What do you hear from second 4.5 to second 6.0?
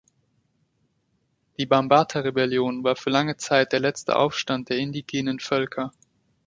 der indigenen Völker.